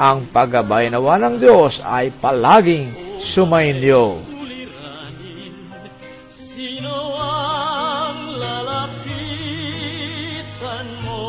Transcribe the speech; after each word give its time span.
ang 0.00 0.24
paggabay 0.32 0.88
nawa 0.88 1.20
ng 1.20 1.36
Diyos 1.36 1.84
ay 1.84 2.08
palaging 2.08 2.88
sumainyo. 3.20 4.16
Sino 6.24 7.20
ang 7.20 8.40
lalapitan 8.40 9.76
mo? 11.04 11.28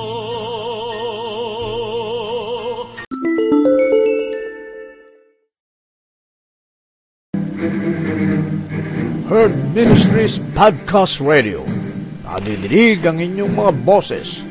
Herd 9.28 9.52
Ministries 9.76 10.40
Podcast 10.56 11.20
Radio. 11.20 11.68
Nadidinig 12.24 13.04
ang 13.04 13.20
inyong 13.20 13.52
mga 13.52 13.76
boses. 13.84 14.51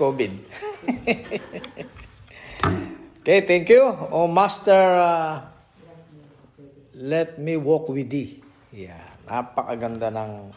COVID. 0.00 0.32
okay, 3.20 3.44
thank 3.44 3.68
you. 3.68 3.84
O 4.08 4.24
Master 4.24 4.96
uh, 4.96 5.50
Let 7.00 7.40
me 7.40 7.56
walk 7.56 7.88
with 7.88 8.12
thee. 8.12 8.44
Yan. 8.76 9.24
Napakaganda 9.24 10.12
ng 10.12 10.52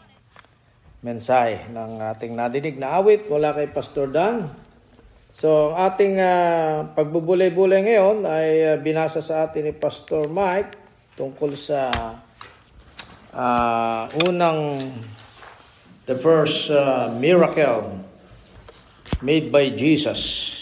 mensahe 1.00 1.72
ng 1.72 2.04
ating 2.04 2.36
nadinig 2.36 2.76
na 2.76 3.00
awit 3.00 3.32
mula 3.32 3.56
kay 3.56 3.72
Pastor 3.72 4.12
Dan. 4.12 4.52
So, 5.32 5.72
ang 5.72 5.88
ating 5.88 6.20
ah, 6.20 6.84
pagbubulay-bulay 6.92 7.80
ngayon 7.88 8.28
ay 8.28 8.48
ah, 8.60 8.76
binasa 8.76 9.24
sa 9.24 9.48
atin 9.48 9.68
ni 9.68 9.72
Pastor 9.72 10.28
Mike 10.28 10.76
tungkol 11.16 11.56
sa 11.56 11.88
ah, 13.32 14.04
unang 14.28 14.92
the 16.04 16.16
first 16.20 16.68
ah, 16.68 17.08
miracle 17.08 18.04
made 19.24 19.48
by 19.48 19.72
Jesus. 19.72 20.52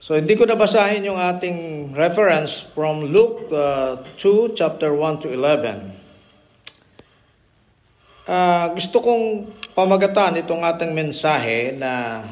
So 0.00 0.16
hindi 0.16 0.34
ko 0.34 0.48
nabasahin 0.48 1.04
yung 1.04 1.20
ating 1.20 1.92
reference 1.92 2.64
from 2.72 3.12
Luke 3.12 3.52
uh, 3.52 4.00
2 4.16 4.56
chapter 4.56 4.96
1 4.96 5.22
to 5.22 5.28
11. 5.28 6.00
Ah, 8.26 8.72
gusto 8.72 9.04
kong 9.04 9.52
pamagatan 9.76 10.40
itong 10.40 10.64
ating 10.64 10.96
mensahe 10.96 11.76
na 11.76 12.24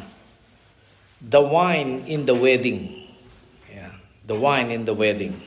the 1.21 1.39
wine 1.39 2.09
in 2.09 2.25
the 2.25 2.35
wedding. 2.35 3.05
Yeah, 3.69 3.93
the 4.25 4.35
wine 4.35 4.73
in 4.73 4.89
the 4.89 4.97
wedding. 4.97 5.39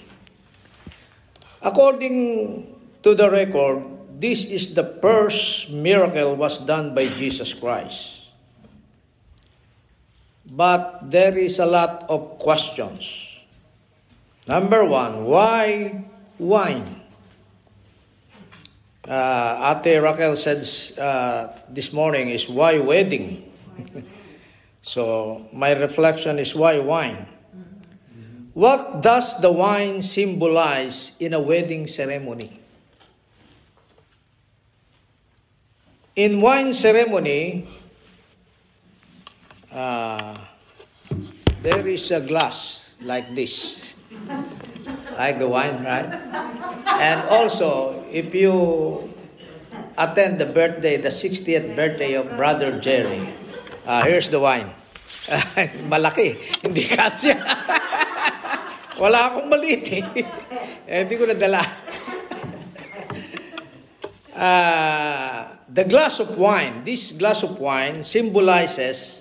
According 1.60 2.16
to 3.02 3.16
the 3.16 3.28
record, 3.28 3.80
this 4.22 4.46
is 4.46 4.78
the 4.78 4.86
first 5.02 5.74
miracle 5.74 6.38
was 6.38 6.60
done 6.60 6.94
by 6.94 7.10
Jesus 7.18 7.58
Christ. 7.58 8.22
But 10.46 11.10
there 11.10 11.36
is 11.36 11.58
a 11.58 11.66
lot 11.66 12.06
of 12.06 12.38
questions. 12.38 13.02
Number 14.46 14.86
one, 14.86 15.26
why 15.26 16.06
wine? 16.38 17.02
Uh, 19.08 19.82
Ate 19.82 19.98
Raquel 19.98 20.38
said 20.38 20.70
uh, 21.00 21.58
this 21.70 21.92
morning 21.92 22.30
is 22.30 22.48
why 22.48 22.78
wedding? 22.78 23.50
so 24.84 25.50
my 25.52 25.74
reflection 25.74 26.38
is 26.38 26.54
why 26.54 26.78
wine? 26.78 27.26
What 28.54 29.02
does 29.02 29.42
the 29.42 29.52
wine 29.52 30.04
symbolize 30.04 31.14
in 31.20 31.34
a 31.34 31.40
wedding 31.40 31.88
ceremony? 31.88 32.61
In 36.22 36.38
wine 36.38 36.70
ceremony, 36.70 37.66
uh, 39.74 40.38
there 41.66 41.82
is 41.90 42.14
a 42.14 42.22
glass 42.22 42.86
like 43.02 43.34
this, 43.34 43.82
like 45.18 45.42
the 45.42 45.50
wine, 45.50 45.82
right? 45.82 46.14
And 47.02 47.26
also, 47.26 48.06
if 48.14 48.38
you 48.38 48.54
attend 49.98 50.38
the 50.38 50.46
birthday, 50.46 51.02
the 51.02 51.10
60th 51.10 51.74
birthday 51.74 52.14
of 52.14 52.30
Brother 52.38 52.78
Jerry, 52.78 53.26
uh, 53.90 54.06
here's 54.06 54.30
the 54.30 54.38
wine. 54.38 54.70
Malaki, 55.90 56.38
hindi 56.62 56.86
kasya. 56.86 57.42
Wala 59.02 59.18
akong 59.26 59.50
maliit 59.50 59.90
eh. 59.90 60.06
eh 60.86 61.02
hindi 61.02 61.18
ko 61.18 61.26
nadala. 61.26 61.66
Ah, 64.32 65.11
the 65.74 65.84
glass 65.84 66.20
of 66.20 66.38
wine, 66.38 66.84
this 66.84 67.12
glass 67.12 67.44
of 67.44 67.60
wine 67.60 68.04
symbolizes 68.04 69.20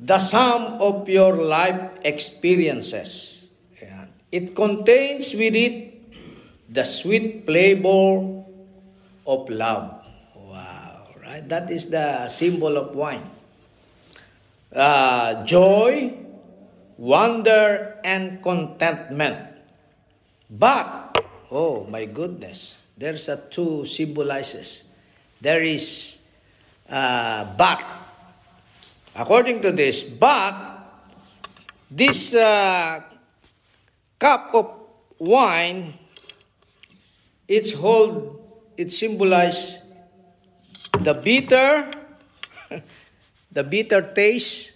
the 0.00 0.18
sum 0.18 0.80
of 0.80 1.08
your 1.08 1.36
life 1.36 2.00
experiences. 2.04 3.36
Ayan. 3.76 4.08
It 4.32 4.56
contains 4.56 5.34
with 5.36 5.52
it 5.52 6.00
the 6.72 6.84
sweet 6.84 7.44
flavor 7.44 8.44
of 9.28 9.40
love. 9.52 10.00
Wow, 10.32 11.12
right? 11.20 11.44
That 11.48 11.70
is 11.70 11.92
the 11.92 12.28
symbol 12.32 12.76
of 12.76 12.96
wine. 12.96 13.28
Uh, 14.72 15.44
joy, 15.44 16.16
wonder, 16.96 18.00
and 18.04 18.42
contentment. 18.42 19.52
But, 20.48 21.20
oh 21.50 21.84
my 21.84 22.04
goodness, 22.04 22.72
there's 22.98 23.28
a 23.28 23.36
two 23.36 23.86
symbolizes. 23.86 24.82
There 25.40 25.62
is 25.62 26.16
uh, 26.90 27.44
but. 27.56 27.84
According 29.14 29.62
to 29.62 29.72
this, 29.72 30.02
but 30.02 30.54
this 31.90 32.34
uh, 32.34 33.02
cup 34.18 34.50
of 34.54 34.66
wine, 35.18 35.94
it's 37.46 37.72
hold, 37.72 38.38
it 38.76 38.92
symbolize 38.92 39.78
the 41.00 41.14
bitter, 41.14 41.90
the 43.52 43.64
bitter 43.64 44.02
taste, 44.14 44.70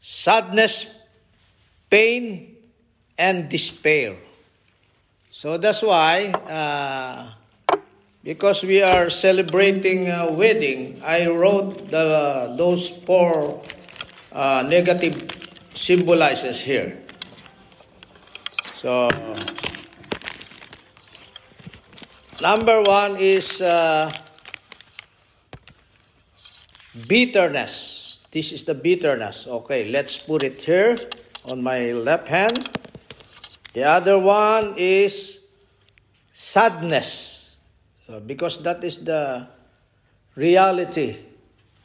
sadness, 0.00 0.86
pain, 1.88 2.56
and 3.16 3.48
despair. 3.48 4.16
So 5.42 5.58
that's 5.58 5.82
why, 5.82 6.30
uh, 6.46 7.34
because 8.22 8.62
we 8.62 8.80
are 8.80 9.10
celebrating 9.10 10.06
a 10.08 10.30
wedding, 10.30 11.02
I 11.02 11.26
wrote 11.26 11.90
the, 11.90 12.54
those 12.56 12.90
four 13.04 13.60
uh, 14.30 14.62
negative 14.62 15.34
symbolizes 15.74 16.60
here. 16.60 16.96
So, 18.76 19.08
number 22.40 22.80
one 22.82 23.16
is 23.18 23.60
uh, 23.60 24.12
bitterness. 27.08 28.20
This 28.30 28.52
is 28.52 28.62
the 28.62 28.74
bitterness. 28.74 29.48
Okay, 29.48 29.90
let's 29.90 30.18
put 30.18 30.44
it 30.44 30.60
here 30.60 30.96
on 31.44 31.64
my 31.64 31.90
left 31.90 32.28
hand. 32.28 32.81
The 33.72 33.84
other 33.84 34.18
one 34.18 34.74
is 34.76 35.38
sadness. 36.34 37.50
Because 38.26 38.62
that 38.62 38.84
is 38.84 39.04
the 39.04 39.48
reality 40.36 41.16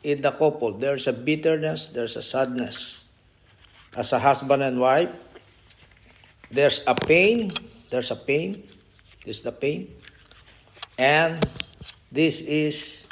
in 0.04 0.22
the 0.22 0.32
couple. 0.32 0.74
There's 0.74 1.08
a 1.08 1.14
bitterness, 1.14 1.88
there's 1.88 2.16
a 2.16 2.24
sadness. 2.24 2.98
As 3.96 4.12
a 4.12 4.20
husband 4.20 4.64
and 4.64 4.80
wife, 4.80 5.10
there's 6.52 6.82
a 6.88 6.96
pain, 6.96 7.52
there's 7.90 8.12
a 8.12 8.16
pain, 8.16 8.68
this 9.26 9.38
is 9.38 9.44
the 9.44 9.52
pain. 9.52 9.94
And 10.98 11.44
this 12.12 12.42
is 12.42 13.04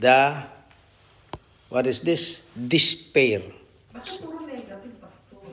the, 0.00 0.44
what 1.68 1.86
is 1.86 2.00
this? 2.00 2.36
Despair. 2.68 3.42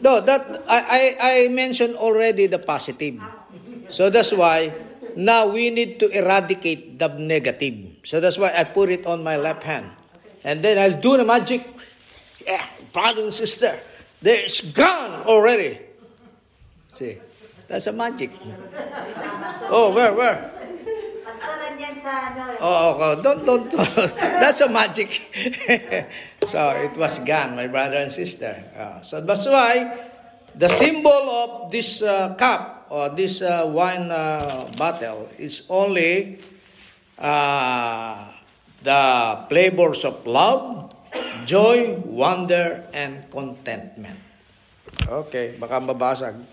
No, 0.02 0.22
that 0.22 0.64
I, 0.68 1.16
I, 1.20 1.44
I 1.46 1.48
mentioned 1.50 1.96
already 1.96 2.48
the 2.48 2.60
positive. 2.60 3.20
So 3.90 4.10
that's 4.10 4.32
why 4.32 4.74
now 5.16 5.48
we 5.48 5.70
need 5.70 6.00
to 6.00 6.08
eradicate 6.10 7.00
the 7.00 7.08
negative. 7.08 7.76
So 8.06 8.20
that's 8.20 8.38
why 8.38 8.54
I 8.56 8.64
put 8.64 8.90
it 8.90 9.06
on 9.06 9.24
my 9.24 9.38
left 9.38 9.64
hand. 9.64 9.92
And 10.44 10.64
then 10.64 10.78
I'll 10.78 11.00
do 11.00 11.18
the 11.18 11.26
magic. 11.26 11.68
Yeah, 12.46 12.66
brother 12.94 13.24
and 13.24 13.34
sister, 13.34 13.80
there's 14.22 14.62
gone 14.62 15.26
already. 15.28 15.80
See, 16.94 17.18
that's 17.68 17.88
a 17.88 17.94
magic. 17.94 18.32
Oh, 19.70 19.92
where, 19.94 20.14
where? 20.14 20.59
Pastor, 21.40 21.56
nandyan 21.56 21.96
sa 22.04 22.36
ano, 22.36 22.44
Oh, 22.60 22.90
oh, 23.00 23.14
don't, 23.24 23.48
don't, 23.48 23.72
that's 24.44 24.60
a 24.60 24.68
magic. 24.68 25.24
so 26.52 26.76
it 26.76 26.92
was 27.00 27.16
gone, 27.24 27.56
my 27.56 27.72
brother 27.72 27.96
and 27.96 28.12
sister. 28.12 28.60
Uh, 28.76 29.00
so 29.00 29.24
that's 29.24 29.48
why 29.48 29.88
the 30.60 30.68
symbol 30.68 31.32
of 31.32 31.72
this 31.72 32.04
uh, 32.04 32.36
cup 32.36 32.92
or 32.92 33.08
this 33.16 33.40
uh, 33.40 33.64
wine 33.72 34.12
uh, 34.12 34.68
bottle 34.76 35.32
is 35.40 35.64
only 35.72 36.44
uh, 37.16 38.36
the 38.84 39.02
flavors 39.48 40.04
of 40.04 40.20
love, 40.28 40.92
joy, 41.48 41.96
wonder, 42.04 42.84
and 42.92 43.24
contentment. 43.32 44.20
Okay, 45.08 45.56
baka 45.56 45.80
mabasag. 45.80 46.36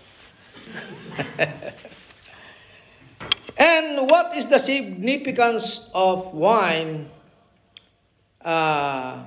And 3.57 4.09
what 4.09 4.37
is 4.37 4.49
the 4.49 4.59
significance 4.59 5.89
of 5.93 6.33
wine 6.33 7.09
uh, 8.45 9.25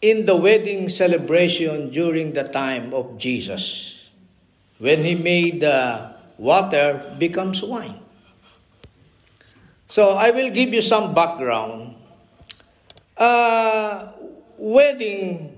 in 0.00 0.24
the 0.24 0.34
wedding 0.34 0.88
celebration 0.88 1.90
during 1.90 2.32
the 2.32 2.44
time 2.44 2.94
of 2.94 3.18
Jesus? 3.18 3.92
When 4.78 5.04
he 5.04 5.14
made 5.14 5.60
the 5.60 6.16
water 6.38 7.04
becomes 7.18 7.62
wine. 7.62 8.00
So 9.88 10.16
I 10.16 10.30
will 10.30 10.50
give 10.50 10.72
you 10.72 10.80
some 10.80 11.12
background. 11.12 11.94
Uh, 13.16 14.12
wedding 14.56 15.54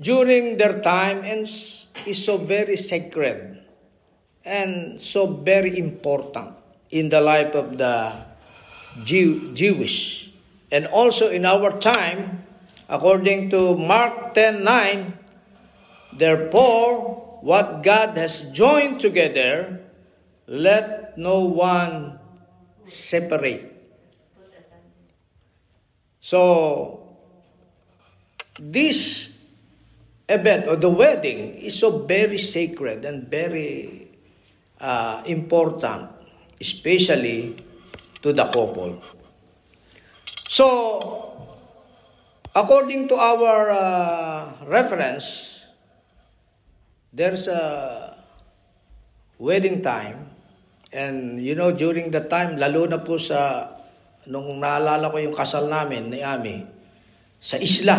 during 0.00 0.56
their 0.56 0.80
time 0.80 1.22
and 1.22 1.44
is 2.06 2.24
so 2.24 2.38
very 2.38 2.76
sacred. 2.76 3.58
and 4.48 4.96
so 4.96 5.26
very 5.26 5.76
important 5.78 6.57
in 6.90 7.08
the 7.08 7.20
life 7.20 7.54
of 7.54 7.76
the 7.76 8.12
Jew, 9.04 9.52
Jewish. 9.54 10.30
And 10.70 10.86
also 10.86 11.30
in 11.30 11.44
our 11.44 11.78
time, 11.80 12.44
according 12.88 13.50
to 13.50 13.76
Mark 13.76 14.34
10:9, 14.34 15.12
therefore 16.12 17.40
what 17.40 17.82
God 17.82 18.16
has 18.16 18.42
joined 18.52 19.00
together, 19.00 19.80
let 20.46 21.16
no 21.16 21.44
one 21.44 22.18
separate. 22.90 23.78
So 26.20 27.16
this 28.60 29.30
event 30.28 30.68
or 30.68 30.76
the 30.76 30.90
wedding 30.90 31.56
is 31.56 31.78
so 31.78 32.04
very 32.04 32.38
sacred 32.38 33.04
and 33.04 33.28
very 33.28 34.10
uh, 34.80 35.22
important, 35.24 36.10
especially 36.60 37.54
to 38.22 38.34
the 38.34 38.44
couple. 38.50 38.98
So, 40.48 40.66
according 42.54 43.08
to 43.08 43.16
our 43.16 43.70
uh, 43.70 44.40
reference, 44.66 45.58
there's 47.12 47.46
a 47.46 48.16
wedding 49.38 49.82
time. 49.82 50.30
And 50.90 51.38
you 51.38 51.54
know, 51.54 51.70
during 51.70 52.10
the 52.10 52.26
time, 52.26 52.56
lalo 52.56 52.88
na 52.88 52.98
po 53.04 53.20
sa, 53.20 53.70
nung 54.24 54.58
naalala 54.58 55.12
ko 55.12 55.20
yung 55.20 55.36
kasal 55.36 55.68
namin 55.68 56.10
ni 56.10 56.24
Ami, 56.24 56.64
sa 57.38 57.60
isla. 57.60 57.96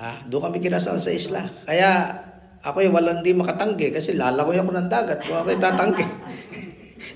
Ha? 0.00 0.24
Doon 0.28 0.52
kami 0.52 0.64
kinasal 0.64 1.00
sa 1.00 1.10
isla. 1.12 1.48
Kaya 1.64 2.16
ako 2.60 2.84
yung 2.84 2.96
walang 2.96 3.24
di 3.24 3.32
makatanggi 3.32 3.88
kasi 3.88 4.12
lalakoy 4.16 4.60
ako 4.60 4.72
ng 4.76 4.88
dagat 4.92 5.24
kung 5.24 5.40
ako'y 5.40 5.56
tatanggi. 5.56 6.06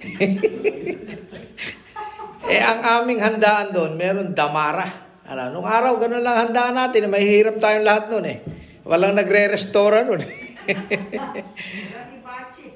eh, 2.53 2.61
ang 2.61 2.81
aming 3.03 3.25
handaan 3.25 3.73
doon, 3.73 3.97
meron 3.97 4.37
damara. 4.37 5.05
Ano, 5.25 5.57
nung 5.57 5.69
araw, 5.69 5.97
ganun 5.97 6.21
lang 6.21 6.49
handaan 6.49 6.77
natin. 6.77 7.09
May 7.09 7.25
hirap 7.25 7.57
tayong 7.57 7.89
lahat 7.89 8.13
noon 8.13 8.27
eh. 8.29 8.39
Walang 8.85 9.17
nagre-restora 9.17 10.05
noon. 10.05 10.21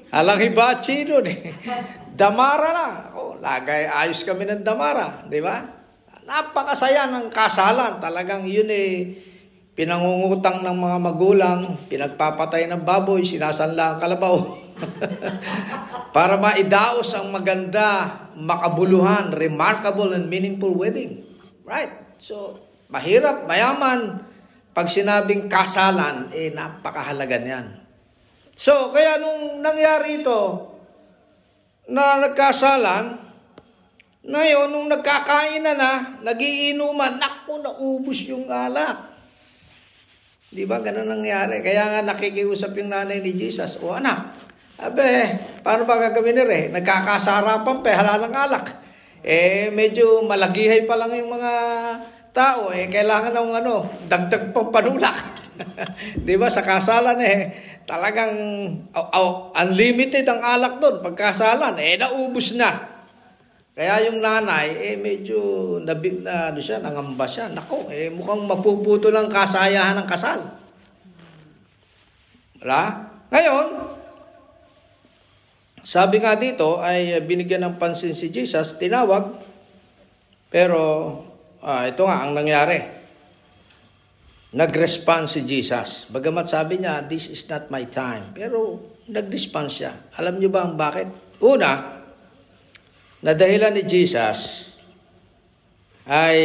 Alang 0.09 0.41
hibachi 0.41 1.05
noon 1.05 1.25
eh. 1.29 1.53
Damara 2.17 2.69
lang. 2.73 3.13
Ako, 3.13 3.37
lagay, 3.37 3.85
ayos 3.85 4.25
kami 4.25 4.49
ng 4.49 4.65
damara. 4.65 5.21
Di 5.29 5.37
ba? 5.37 5.61
Napakasaya 6.25 7.05
ng 7.13 7.29
kasalan. 7.29 8.01
Talagang 8.01 8.49
yun 8.49 8.73
eh, 8.73 9.28
pinangungutang 9.79 10.59
ng 10.59 10.75
mga 10.75 10.97
magulang, 10.99 11.59
pinagpapatay 11.87 12.67
ng 12.67 12.83
baboy, 12.83 13.23
sinasanla 13.23 13.95
ang 13.95 13.99
kalabaw. 14.03 14.35
Para 16.15 16.35
maidaos 16.35 17.15
ang 17.15 17.31
maganda, 17.31 18.27
makabuluhan, 18.35 19.31
remarkable 19.31 20.11
and 20.11 20.27
meaningful 20.27 20.75
wedding. 20.75 21.23
Right? 21.63 21.95
So, 22.19 22.59
mahirap, 22.91 23.47
mayaman. 23.47 24.27
Pag 24.75 24.91
sinabing 24.91 25.47
kasalan, 25.47 26.35
eh 26.35 26.51
napakahalaga 26.51 27.39
niyan. 27.39 27.79
So, 28.59 28.91
kaya 28.91 29.15
nung 29.15 29.63
nangyari 29.63 30.19
ito, 30.19 30.75
na 31.87 32.19
nagkasalan, 32.19 33.31
na 34.27 34.41
yun, 34.43 34.75
nung 34.75 34.91
nagkakain 34.91 35.63
na 35.63 35.71
na, 35.71 35.91
nagiinuman, 36.19 37.15
naku, 37.15 37.63
naubos 37.63 38.19
yung 38.27 38.51
alak. 38.51 39.18
Di 40.49 40.65
ba 40.65 40.81
ganun 40.81 41.13
nangyari? 41.13 41.61
Kaya 41.61 41.93
nga 41.93 42.01
nakikiusap 42.01 42.73
yung 42.81 42.89
nanay 42.89 43.21
ni 43.21 43.37
Jesus, 43.37 43.77
o 43.85 43.93
anak, 43.93 44.33
abe, 44.81 45.37
paano 45.61 45.85
ba 45.85 46.01
gagawin 46.01 46.41
ni 46.41 46.43
Re? 46.43 46.61
Nagkakasarapan 46.73 47.77
pa, 47.85 47.89
hala 47.93 48.17
ng 48.17 48.33
alak. 48.33 48.65
Eh, 49.21 49.69
medyo 49.69 50.25
malagihay 50.25 50.89
pa 50.89 50.97
lang 50.97 51.13
yung 51.13 51.37
mga 51.37 51.53
tao, 52.33 52.73
eh, 52.73 52.89
kailangan 52.89 53.29
ng 53.29 53.49
ano, 53.61 53.75
dagdag 54.09 54.49
pang 54.49 54.73
panulak. 54.73 55.37
Di 56.25 56.33
ba, 56.33 56.49
sa 56.49 56.65
kasalan 56.65 57.21
eh, 57.21 57.39
talagang 57.85 58.33
oh, 58.89 59.09
oh, 59.13 59.31
unlimited 59.53 60.25
ang 60.25 60.41
alak 60.41 60.81
doon. 60.81 61.05
Pagkasalan, 61.05 61.77
eh, 61.77 62.01
naubos 62.01 62.57
na. 62.57 62.98
Kaya 63.79 64.11
yung 64.11 64.19
nanay, 64.19 64.75
eh, 64.75 64.95
medyo 64.99 65.39
nabig 65.79 66.19
na, 66.19 66.51
ano 66.51 66.59
siya, 66.59 66.83
nangamba 66.83 67.23
siya. 67.23 67.47
Nako, 67.47 67.87
eh, 67.87 68.11
mukhang 68.11 68.43
mapuputo 68.43 69.07
lang 69.07 69.31
kasayahan 69.31 70.03
ng 70.03 70.09
kasal. 70.11 70.51
Wala? 72.59 73.07
Ngayon, 73.31 73.67
sabi 75.79 76.19
nga 76.19 76.35
dito 76.35 76.83
ay 76.83 77.23
binigyan 77.23 77.71
ng 77.71 77.79
pansin 77.79 78.11
si 78.11 78.27
Jesus, 78.27 78.75
tinawag, 78.75 79.31
pero 80.51 81.15
ah, 81.63 81.87
ito 81.87 82.03
nga 82.03 82.27
ang 82.27 82.35
nangyari. 82.35 82.83
Nag-respond 84.59 85.31
si 85.31 85.47
Jesus. 85.47 86.03
Bagamat 86.11 86.51
sabi 86.51 86.83
niya, 86.83 87.07
this 87.07 87.31
is 87.31 87.47
not 87.47 87.71
my 87.71 87.87
time. 87.87 88.35
Pero 88.35 88.75
nag-respond 89.07 89.71
siya. 89.71 89.95
Alam 90.19 90.35
niyo 90.35 90.51
ba 90.51 90.67
ang 90.67 90.75
bakit? 90.75 91.07
Una, 91.39 91.98
na 93.19 93.35
dahilan 93.35 93.75
ni 93.75 93.83
Jesus 93.83 94.71
ay 96.07 96.39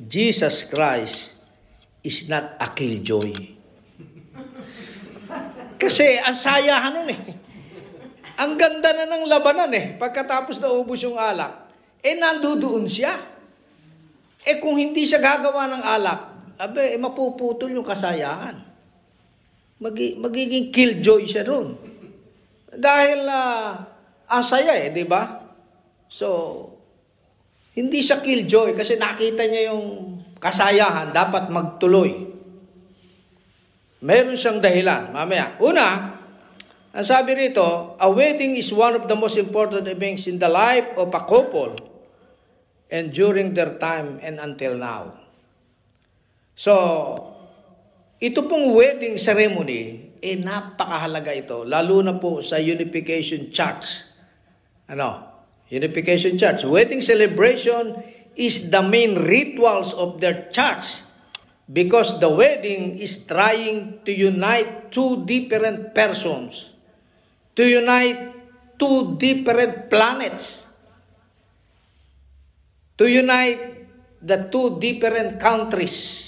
Jesus 0.00 0.64
Christ 0.66 1.36
is 2.00 2.24
not 2.26 2.56
a 2.56 2.72
killjoy. 2.72 3.32
Kasi 5.80 6.20
ang 6.20 6.36
sayahan 6.36 6.92
nun 6.92 7.08
eh. 7.08 7.20
Ang 8.40 8.56
ganda 8.56 8.92
na 8.96 9.08
ng 9.08 9.28
labanan 9.28 9.72
eh. 9.76 9.96
Pagkatapos 10.00 10.60
na 10.60 10.72
ubos 10.72 11.00
yung 11.04 11.20
alak, 11.20 11.68
eh 12.00 12.16
nandoon 12.16 12.88
siya. 12.88 13.16
Eh 14.44 14.56
kung 14.60 14.80
hindi 14.80 15.04
siya 15.04 15.20
gagawa 15.20 15.68
ng 15.68 15.84
alak, 15.84 16.20
abe, 16.56 16.96
eh, 16.96 17.00
mapuputol 17.00 17.72
yung 17.72 17.84
kasayahan. 17.84 18.56
Magi, 19.80 20.16
magiging 20.16 20.72
killjoy 20.72 21.24
siya 21.28 21.44
doon. 21.44 21.76
Dahil 22.72 23.24
uh, 23.24 23.80
ang 24.28 24.44
saya 24.44 24.76
eh, 24.76 24.92
di 24.92 25.04
ba? 25.08 25.39
So, 26.10 26.26
hindi 27.78 28.02
siya 28.02 28.18
killjoy 28.18 28.74
kasi 28.74 28.98
nakita 28.98 29.46
niya 29.46 29.70
yung 29.70 30.18
kasayahan, 30.42 31.14
dapat 31.14 31.48
magtuloy. 31.48 32.34
Meron 34.02 34.34
siyang 34.34 34.58
dahilan. 34.58 35.14
Mamaya. 35.14 35.54
Una, 35.62 36.18
ang 36.90 37.06
sabi 37.06 37.38
rito, 37.38 37.94
a 38.00 38.08
wedding 38.10 38.58
is 38.58 38.74
one 38.74 38.98
of 38.98 39.06
the 39.06 39.14
most 39.14 39.38
important 39.38 39.86
events 39.86 40.26
in 40.26 40.42
the 40.42 40.50
life 40.50 40.90
of 40.98 41.14
a 41.14 41.22
couple 41.22 41.78
and 42.90 43.14
during 43.14 43.54
their 43.54 43.78
time 43.78 44.18
and 44.18 44.42
until 44.42 44.74
now. 44.74 45.14
So, 46.58 46.74
ito 48.18 48.44
pong 48.50 48.74
wedding 48.74 49.14
ceremony, 49.16 50.10
eh 50.18 50.36
napakahalaga 50.36 51.32
ito, 51.32 51.62
lalo 51.62 52.02
na 52.02 52.18
po 52.18 52.42
sa 52.42 52.58
Unification 52.58 53.54
Church. 53.54 54.04
Ano? 54.90 55.29
Unification 55.70 56.34
Church. 56.34 56.66
Wedding 56.66 57.00
celebration 57.00 58.02
is 58.34 58.70
the 58.70 58.82
main 58.82 59.22
rituals 59.22 59.94
of 59.94 60.18
their 60.18 60.50
church 60.50 61.06
because 61.70 62.18
the 62.18 62.28
wedding 62.28 62.98
is 62.98 63.22
trying 63.24 64.02
to 64.04 64.10
unite 64.10 64.90
two 64.90 65.24
different 65.24 65.94
persons, 65.94 66.74
to 67.54 67.62
unite 67.62 68.34
two 68.82 69.14
different 69.16 69.88
planets, 69.88 70.66
to 72.98 73.06
unite 73.06 73.86
the 74.20 74.50
two 74.50 74.82
different 74.82 75.38
countries. 75.38 76.26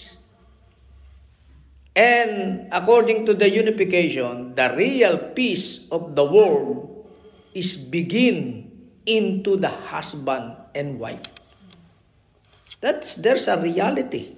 And 1.98 2.72
according 2.72 3.26
to 3.26 3.34
the 3.34 3.50
unification, 3.50 4.54
the 4.54 4.72
real 4.78 5.18
peace 5.34 5.84
of 5.90 6.14
the 6.14 6.24
world 6.24 7.04
is 7.52 7.76
begin 7.76 8.71
into 9.06 9.56
the 9.56 9.68
husband 9.68 10.56
and 10.74 10.98
wife. 10.98 11.22
That's 12.80 13.14
there's 13.14 13.46
a 13.46 13.56
reality. 13.58 14.34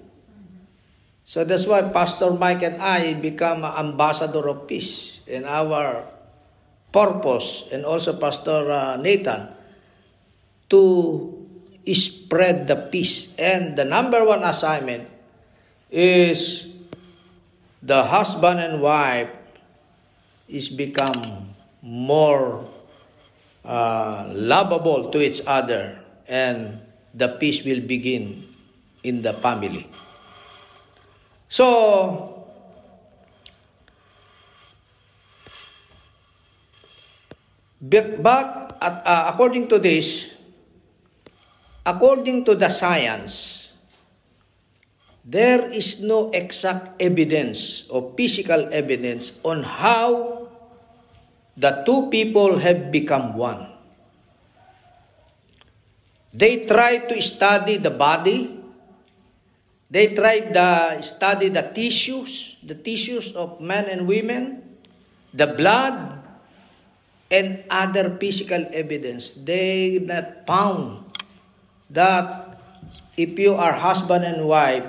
So 1.24 1.42
that's 1.42 1.64
why 1.64 1.80
Pastor 1.88 2.30
Mike 2.36 2.62
and 2.62 2.80
I 2.80 3.16
become 3.16 3.64
ambassador 3.64 4.44
of 4.48 4.68
peace 4.68 5.20
in 5.26 5.48
our 5.48 6.04
purpose 6.92 7.64
and 7.72 7.88
also 7.88 8.12
Pastor 8.12 8.70
uh, 8.70 8.96
Nathan 9.00 9.48
to 10.68 11.32
spread 11.92 12.68
the 12.68 12.76
peace. 12.76 13.28
And 13.40 13.76
the 13.76 13.84
number 13.88 14.24
one 14.24 14.44
assignment 14.44 15.08
is 15.90 16.68
the 17.80 18.04
husband 18.04 18.60
and 18.60 18.80
wife 18.84 19.32
is 20.48 20.68
become 20.68 21.56
more 21.80 22.68
uh, 23.64 24.28
lovable 24.32 25.10
to 25.10 25.20
each 25.20 25.40
other 25.46 25.98
and 26.28 26.80
the 27.14 27.28
peace 27.40 27.64
will 27.64 27.80
begin 27.80 28.44
in 29.02 29.22
the 29.22 29.32
family. 29.32 29.88
So, 31.48 32.34
But, 37.84 38.78
at, 38.80 39.04
uh, 39.04 39.24
according 39.28 39.68
to 39.68 39.78
this, 39.78 40.32
according 41.84 42.44
to 42.46 42.54
the 42.54 42.70
science, 42.70 43.68
there 45.24 45.68
is 45.68 46.00
no 46.00 46.30
exact 46.32 47.00
evidence 47.00 47.84
or 47.90 48.12
physical 48.16 48.72
evidence 48.72 49.32
on 49.44 49.62
how 49.62 50.43
the 51.56 51.82
two 51.86 52.10
people 52.10 52.58
have 52.58 52.90
become 52.90 53.34
one. 53.38 53.70
They 56.34 56.66
try 56.66 56.98
to 56.98 57.22
study 57.22 57.78
the 57.78 57.94
body. 57.94 58.58
They 59.90 60.14
try 60.18 60.50
to 60.50 60.98
study 61.02 61.48
the 61.48 61.62
tissues, 61.70 62.58
the 62.66 62.74
tissues 62.74 63.30
of 63.38 63.60
men 63.60 63.86
and 63.86 64.10
women, 64.10 64.62
the 65.30 65.46
blood, 65.46 66.18
and 67.30 67.62
other 67.70 68.18
physical 68.18 68.66
evidence. 68.74 69.38
They 69.38 70.02
not 70.02 70.46
found 70.46 71.06
that 71.90 72.58
if 73.16 73.38
you 73.38 73.54
are 73.54 73.72
husband 73.72 74.24
and 74.26 74.50
wife, 74.50 74.84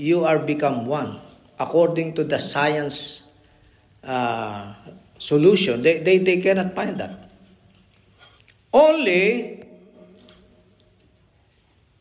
you 0.00 0.24
are 0.24 0.38
become 0.38 0.86
one 0.86 1.20
according 1.60 2.14
to 2.16 2.24
the 2.24 2.40
science 2.40 3.22
uh, 4.02 4.74
solution. 5.24 5.80
They, 5.80 6.04
they, 6.04 6.18
they 6.20 6.36
cannot 6.44 6.76
find 6.76 7.00
that. 7.00 7.32
Only 8.72 9.64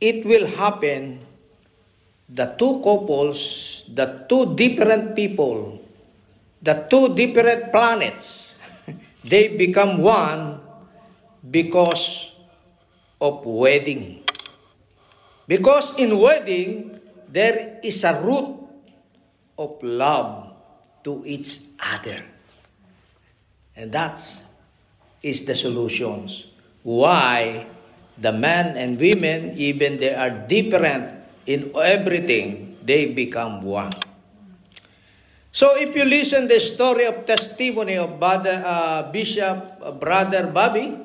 it 0.01 0.25
will 0.27 0.47
happen 0.47 1.23
the 2.27 2.51
two 2.59 2.83
couples, 2.83 3.83
the 3.87 4.27
two 4.27 4.55
different 4.55 5.15
people, 5.15 5.79
the 6.61 6.83
two 6.91 7.15
different 7.15 7.71
planets, 7.71 8.51
they 9.23 9.55
become 9.55 10.03
one 10.03 10.59
because 11.51 12.31
of 13.21 13.45
wedding. 13.45 14.23
Because 15.47 15.95
in 15.95 16.17
wedding, 16.19 16.99
there 17.29 17.79
is 17.83 18.03
a 18.03 18.19
root 18.19 18.59
of 19.57 19.77
love 19.83 20.51
to 21.03 21.23
each 21.25 21.59
other. 21.79 22.32
And 23.75 23.91
that 23.91 24.21
is 25.21 25.45
the 25.45 25.55
solutions. 25.55 26.45
Why 26.83 27.65
the 28.17 28.31
men 28.31 28.77
and 28.77 28.99
women, 28.99 29.57
even 29.57 29.97
they 29.97 30.13
are 30.13 30.29
different 30.29 31.09
in 31.45 31.71
everything, 31.75 32.77
they 32.83 33.07
become 33.07 33.61
one. 33.61 33.91
So 35.53 35.77
if 35.77 35.95
you 35.95 36.03
listen 36.05 36.47
the 36.47 36.59
story 36.59 37.05
of 37.05 37.25
testimony 37.25 37.97
of 37.97 38.19
Brother, 38.19 38.61
uh, 38.65 39.11
Bishop 39.11 39.77
uh, 39.81 39.91
Brother 39.91 40.47
Bobby 40.47 40.97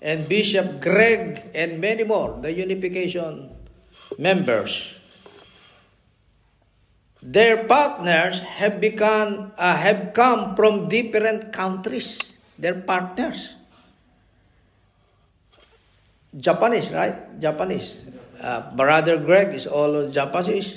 and 0.00 0.28
Bishop 0.28 0.80
Greg 0.80 1.52
and 1.54 1.80
many 1.80 2.02
more, 2.04 2.38
the 2.40 2.50
unification 2.50 3.50
members, 4.18 4.88
their 7.24 7.64
partners 7.64 8.38
have 8.38 8.80
become 8.80 9.52
uh, 9.56 9.76
have 9.76 10.12
come 10.12 10.54
from 10.54 10.88
different 10.88 11.52
countries. 11.52 12.20
Their 12.58 12.74
partners. 12.84 13.54
Japanese, 16.38 16.90
right? 16.90 17.40
Japanese. 17.40 17.94
Uh, 18.40 18.70
Brother 18.76 19.16
Greg 19.16 19.54
is 19.54 19.66
all 19.66 20.10
Japanese. 20.10 20.74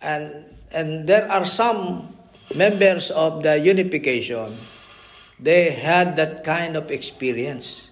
And, 0.00 0.44
and 0.72 1.06
there 1.06 1.30
are 1.30 1.46
some 1.46 2.16
members 2.54 3.10
of 3.10 3.42
the 3.42 3.58
unification, 3.58 4.56
they 5.38 5.70
had 5.70 6.16
that 6.16 6.42
kind 6.44 6.76
of 6.76 6.90
experience. 6.90 7.88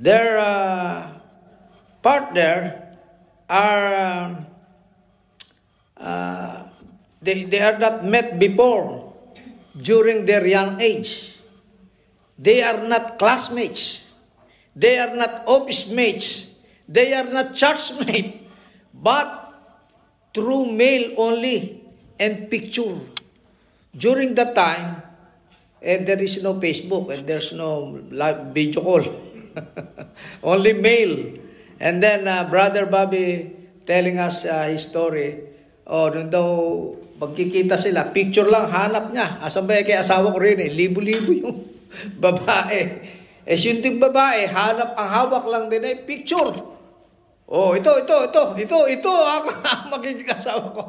Their 0.00 0.38
uh, 0.38 1.12
partner 2.02 2.96
are, 3.48 4.46
uh, 6.04 6.68
they, 7.22 7.44
they 7.44 7.60
are 7.60 7.78
not 7.78 8.04
met 8.04 8.38
before 8.38 9.12
during 9.80 10.26
their 10.26 10.46
young 10.46 10.80
age. 10.80 11.32
They 12.38 12.62
are 12.62 12.84
not 12.86 13.18
classmates. 13.18 14.00
They 14.76 14.98
are 14.98 15.16
not 15.16 15.44
office 15.46 15.88
mates. 15.88 16.46
They 16.88 17.14
are 17.14 17.24
not 17.24 17.54
church 17.56 17.92
mates. 18.06 18.36
But 18.92 19.48
through 20.34 20.72
mail 20.72 21.14
only 21.16 21.82
and 22.20 22.50
picture. 22.50 23.00
During 23.96 24.34
that 24.34 24.54
time, 24.54 25.02
and 25.80 26.06
there 26.08 26.20
is 26.20 26.42
no 26.42 26.54
Facebook 26.54 27.12
and 27.16 27.26
there's 27.28 27.52
no 27.52 28.00
live 28.10 28.52
video 28.52 28.82
call. 28.82 29.04
only 30.42 30.72
mail. 30.72 31.38
And 31.80 32.02
then 32.02 32.26
uh, 32.26 32.44
Brother 32.44 32.86
Bobby 32.86 33.54
telling 33.86 34.18
us 34.18 34.44
uh, 34.44 34.64
his 34.64 34.84
story. 34.84 35.53
Oh, 35.84 36.08
nung 36.08 36.32
daw 36.32 36.48
pagkikita 37.20 37.76
sila, 37.76 38.08
picture 38.08 38.48
lang, 38.48 38.72
hanap 38.72 39.12
niya. 39.12 39.40
Asan 39.44 39.68
ba 39.68 39.84
kay 39.84 40.00
asawa 40.00 40.32
ko 40.32 40.38
rin 40.40 40.60
eh? 40.64 40.72
Libo-libo 40.72 41.30
yung 41.30 41.58
babae. 42.24 42.80
Eh, 43.44 43.56
yung 43.60 43.84
ting 43.84 44.00
babae, 44.00 44.48
hanap 44.48 44.96
ang 44.96 45.10
hawak 45.12 45.44
lang 45.44 45.64
din 45.68 45.84
ay 45.84 46.08
picture. 46.08 46.56
Oh, 47.44 47.76
ito, 47.76 47.92
ito, 48.00 48.16
ito, 48.32 48.42
ito, 48.56 48.78
ito, 48.88 49.12
ang 49.28 49.92
magiging 49.92 50.32
asawa 50.32 50.66
ko. 50.72 50.82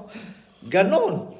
Ganon. 0.64 1.36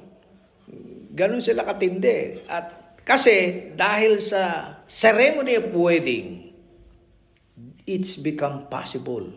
Ganon 1.16 1.40
sila 1.40 1.64
katindi. 1.64 2.44
At 2.44 3.00
kasi, 3.08 3.72
dahil 3.72 4.20
sa 4.20 4.76
ceremony 4.84 5.56
of 5.56 5.72
wedding, 5.72 6.52
it's 7.88 8.20
become 8.20 8.68
possible. 8.68 9.32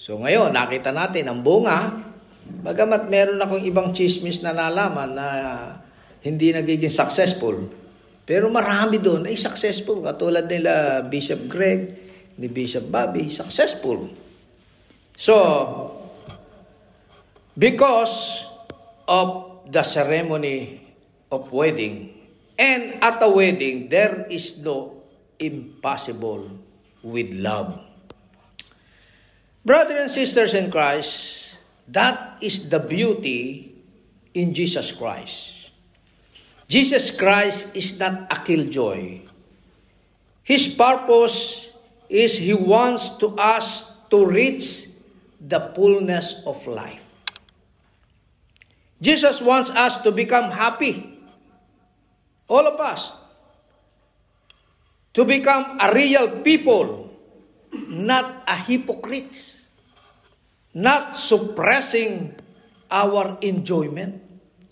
So 0.00 0.18
ngayon, 0.18 0.50
nakita 0.50 0.90
natin 0.90 1.30
ang 1.30 1.44
bunga, 1.46 2.10
bagamat 2.44 3.08
meron 3.08 3.40
akong 3.40 3.64
ibang 3.64 3.92
chismis 3.92 4.40
na 4.40 4.52
nalaman 4.52 5.16
na 5.16 5.28
hindi 6.24 6.52
nagiging 6.52 6.92
successful, 6.92 7.68
pero 8.24 8.48
marami 8.48 8.96
doon 8.96 9.28
ay 9.28 9.36
successful. 9.36 10.00
Katulad 10.00 10.48
nila 10.48 11.04
Bishop 11.04 11.44
Greg, 11.48 11.92
ni 12.40 12.48
Bishop 12.48 12.88
Bobby, 12.88 13.28
successful. 13.28 14.08
So, 15.20 15.36
because 17.54 18.48
of 19.04 19.60
the 19.68 19.84
ceremony 19.84 20.80
of 21.28 21.52
wedding, 21.52 22.16
and 22.56 22.96
at 23.04 23.20
a 23.20 23.28
wedding, 23.28 23.92
there 23.92 24.24
is 24.32 24.56
no 24.64 25.04
impossible 25.38 26.48
with 27.04 27.28
love. 27.36 27.78
Brothers 29.64 30.08
and 30.08 30.12
sisters 30.12 30.52
in 30.56 30.72
Christ, 30.72 31.44
that 31.88 32.33
is 32.44 32.68
the 32.68 32.78
beauty 32.78 33.72
in 34.36 34.52
Jesus 34.52 34.92
Christ. 34.92 35.72
Jesus 36.68 37.08
Christ 37.08 37.72
is 37.72 37.96
not 37.98 38.28
a 38.28 38.44
killjoy. 38.44 39.20
His 40.44 40.68
purpose 40.76 41.72
is 42.12 42.36
He 42.36 42.52
wants 42.52 43.16
to 43.24 43.32
us 43.40 43.88
to 44.12 44.24
reach 44.24 44.92
the 45.40 45.72
fullness 45.72 46.44
of 46.44 46.60
life. 46.68 47.00
Jesus 49.00 49.40
wants 49.40 49.70
us 49.70 50.00
to 50.04 50.12
become 50.12 50.52
happy. 50.52 51.20
All 52.48 52.66
of 52.66 52.80
us. 52.80 53.12
To 55.14 55.24
become 55.24 55.78
a 55.80 55.92
real 55.92 56.40
people, 56.42 57.12
not 57.72 58.44
a 58.48 58.56
hypocrite. 58.56 59.63
Not 60.74 61.16
suppressing 61.16 62.34
our 62.90 63.38
enjoyment. 63.40 64.20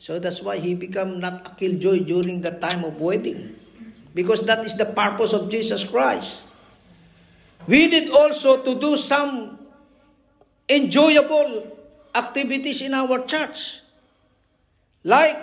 So 0.02 0.18
that's 0.18 0.42
why 0.42 0.58
he 0.58 0.74
become 0.74 1.22
not 1.22 1.46
a 1.46 1.50
killjoy 1.54 2.02
during 2.02 2.42
the 2.42 2.58
time 2.58 2.82
of 2.82 2.98
wedding. 2.98 3.54
Because 4.12 4.42
that 4.50 4.66
is 4.66 4.76
the 4.76 4.86
purpose 4.86 5.32
of 5.32 5.48
Jesus 5.48 5.86
Christ. 5.86 6.42
We 7.70 7.86
need 7.86 8.10
also 8.10 8.60
to 8.66 8.74
do 8.74 8.98
some 8.98 9.58
enjoyable 10.68 11.70
activities 12.14 12.82
in 12.82 12.94
our 12.94 13.22
church. 13.24 13.78
Like 15.06 15.38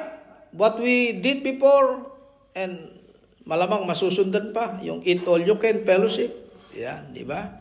what 0.51 0.79
we 0.79 1.19
did 1.23 1.43
before 1.43 2.11
and 2.55 2.99
malamang 3.47 3.87
masusundan 3.87 4.51
pa 4.53 4.77
yung 4.83 5.01
eat 5.07 5.23
all 5.25 5.39
you 5.39 5.55
can 5.57 5.81
fellowship. 5.87 6.35
Yan, 6.75 7.15
di 7.15 7.25
ba? 7.25 7.59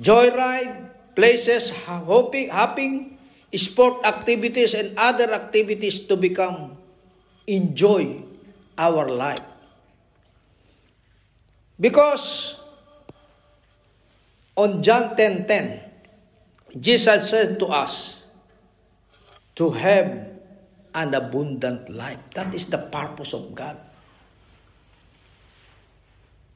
Joyride, 0.00 0.88
places 1.14 1.70
hopping, 1.70 2.48
hopping, 2.48 3.18
sport 3.56 4.04
activities 4.04 4.74
and 4.74 4.96
other 4.96 5.32
activities 5.32 6.06
to 6.08 6.16
become 6.16 6.76
enjoy 7.46 8.22
our 8.78 9.08
life. 9.08 9.44
Because 11.80 12.56
on 14.56 14.82
John 14.82 15.16
10:10, 15.16 15.80
Jesus 16.78 17.28
said 17.28 17.58
to 17.60 17.66
us 17.68 18.22
to 19.56 19.70
have 19.74 20.32
an 20.94 21.12
abundant 21.12 21.88
life. 21.88 22.20
That 22.36 22.54
is 22.54 22.68
the 22.68 22.78
purpose 22.78 23.32
of 23.32 23.52
God. 23.56 23.76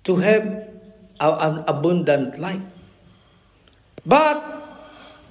to 0.06 0.16
have 0.22 0.46
an 1.18 1.64
abundant 1.66 2.38
life. 2.38 2.62
But 4.06 4.38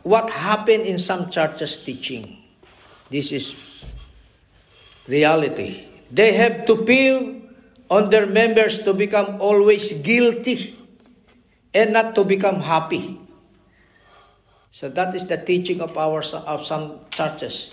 what 0.04 0.30
happened 0.30 0.84
in 0.84 1.00
some 1.00 1.32
churches 1.32 1.80
teaching? 1.80 2.44
This 3.10 3.32
is 3.32 3.56
reality. 5.08 5.88
They 6.12 6.34
have 6.34 6.68
to 6.68 6.86
feel 6.86 7.40
on 7.90 8.10
their 8.12 8.28
members 8.28 8.84
to 8.84 8.94
become 8.94 9.40
always 9.40 9.96
guilty 10.04 10.76
and 11.74 11.94
not 11.94 12.16
to 12.16 12.24
become 12.24 12.60
happy. 12.60 13.20
So 14.72 14.90
that 14.90 15.16
is 15.16 15.26
the 15.28 15.38
teaching 15.38 15.80
of 15.80 15.96
our 15.98 16.20
of 16.44 16.68
some 16.68 17.08
churches. 17.10 17.72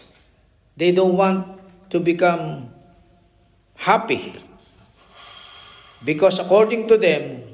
They 0.77 0.93
don't 0.93 1.19
want 1.19 1.59
to 1.91 1.99
become 1.99 2.71
happy 3.75 4.39
because 6.05 6.39
according 6.39 6.87
to 6.89 6.97
them 6.97 7.52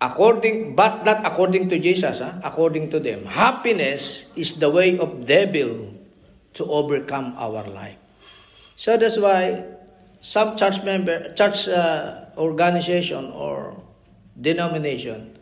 according 0.00 0.76
but 0.76 1.04
not 1.04 1.24
according 1.24 1.68
to 1.72 1.80
Jesus 1.80 2.20
ah, 2.20 2.36
according 2.44 2.92
to 2.92 3.00
them 3.00 3.24
happiness 3.24 4.28
is 4.36 4.60
the 4.60 4.68
way 4.68 4.98
of 5.00 5.24
devil 5.24 5.88
to 6.52 6.62
overcome 6.68 7.32
our 7.40 7.64
life 7.72 7.96
so 8.76 8.96
that's 8.96 9.16
why 9.16 9.64
some 10.20 10.56
church 10.56 10.84
member 10.84 11.32
church 11.32 11.68
uh, 11.68 12.28
organization 12.36 13.32
or 13.32 13.72
denomination 14.36 15.32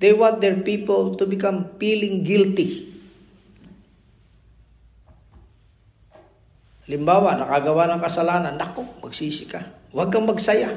they 0.00 0.12
want 0.12 0.44
their 0.44 0.60
people 0.60 1.16
to 1.16 1.24
become 1.24 1.72
feeling 1.80 2.20
guilty 2.20 2.94
Limbawa, 6.84 7.40
nakagawa 7.40 7.96
ng 7.96 8.04
kasalanan, 8.04 8.60
nako, 8.60 8.84
magsisi 9.00 9.48
ka. 9.48 9.64
Huwag 9.88 10.12
kang 10.12 10.28
magsaya. 10.28 10.68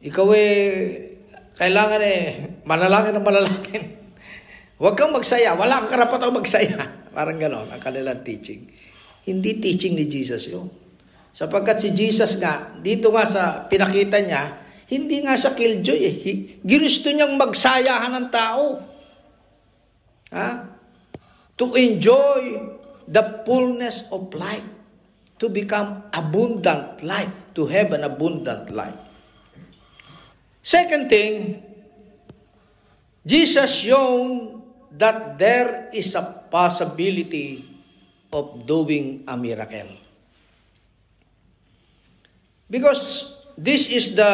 Ikaw 0.00 0.28
eh, 0.32 1.13
kailangan 1.54 2.00
eh, 2.02 2.22
manalangin 2.66 3.14
ng 3.18 3.26
manalangin. 3.26 3.84
Huwag 4.74 4.98
kang 4.98 5.14
magsaya. 5.14 5.54
Wala 5.54 5.86
kang 5.86 5.92
karapatang 5.94 6.34
magsaya. 6.34 6.82
Parang 7.14 7.38
ganon 7.38 7.70
ang 7.70 7.78
kanilang 7.78 8.26
teaching. 8.26 8.66
Hindi 9.22 9.62
teaching 9.62 9.94
ni 9.94 10.10
Jesus 10.10 10.50
yun. 10.50 10.66
Sapagkat 11.34 11.82
si 11.82 11.90
Jesus 11.94 12.38
nga, 12.38 12.74
dito 12.78 13.10
nga 13.14 13.26
sa 13.26 13.42
pinakita 13.66 14.18
niya, 14.22 14.42
hindi 14.90 15.22
nga 15.22 15.34
sa 15.38 15.54
killjoy 15.54 16.00
eh. 16.02 16.14
Ginusto 16.62 17.10
niyang 17.10 17.38
magsayahan 17.38 18.12
ng 18.14 18.28
tao. 18.30 18.64
Ha? 20.34 20.48
To 21.58 21.74
enjoy 21.78 22.42
the 23.06 23.46
fullness 23.46 24.10
of 24.10 24.30
life. 24.34 24.66
To 25.42 25.50
become 25.50 26.06
abundant 26.10 27.02
life. 27.02 27.32
To 27.58 27.66
have 27.70 27.94
an 27.94 28.06
abundant 28.06 28.70
life. 28.74 29.03
Second 30.64 31.12
thing, 31.12 31.60
Jesus 33.28 33.68
shown 33.84 34.64
that 34.96 35.36
there 35.36 35.92
is 35.92 36.16
a 36.16 36.24
possibility 36.48 37.68
of 38.32 38.64
doing 38.64 39.28
a 39.28 39.36
miracle. 39.36 39.92
Because 42.72 43.36
this 43.60 43.92
is 43.92 44.16
the, 44.16 44.32